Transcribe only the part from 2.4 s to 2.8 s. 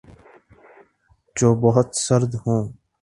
ہوں